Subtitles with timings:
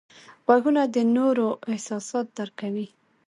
[0.45, 2.87] غوږونه د نورو احساسات درک کوي